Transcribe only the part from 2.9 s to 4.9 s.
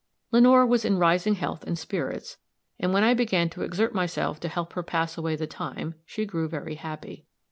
when I began to exert myself to help her